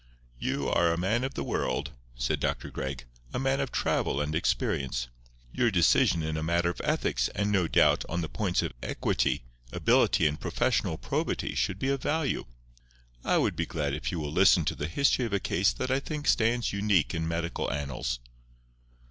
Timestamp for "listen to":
14.33-14.75